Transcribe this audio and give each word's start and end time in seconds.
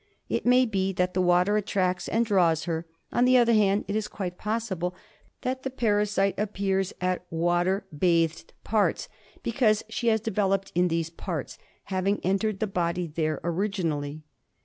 It 0.29 0.47
may 0.47 0.65
be 0.65 0.93
that 0.93 1.13
the 1.13 1.21
water 1.21 1.57
attracts 1.57 2.07
and 2.07 2.25
draws 2.25 2.63
her. 2.63 2.87
On 3.11 3.23
the 3.23 3.37
other 3.37 3.53
hand 3.53 3.85
it 3.87 3.95
is 3.95 4.07
quite 4.07 4.35
possible 4.39 4.95
that 5.41 5.61
the 5.61 5.69
parasite 5.69 6.33
appears 6.39 6.91
at 6.99 7.23
water 7.29 7.85
bathed 7.95 8.51
parts 8.63 9.07
because 9.43 9.83
she 9.89 10.07
has 10.07 10.19
developed 10.19 10.71
in 10.73 10.87
these 10.87 11.11
parts, 11.11 11.59
having 11.93 12.19
entered 12.23 12.59
the 12.59 12.65
body 12.65 13.05
there 13.05 13.39
originally. 13.43 14.23